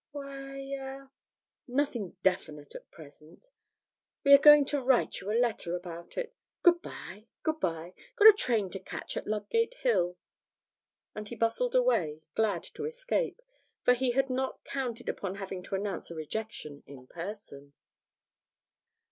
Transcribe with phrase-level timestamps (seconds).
[0.11, 1.11] 'Why er
[1.67, 3.51] nothing definite at present.
[4.23, 6.35] We are going to write you a letter about it.
[6.63, 7.93] Good bye, good bye!
[8.15, 10.17] Got a train to catch at Ludgate Hill.'
[11.13, 13.43] And he bustled away, glad to escape,
[13.83, 17.73] for he had not counted upon having to announce a rejection in person.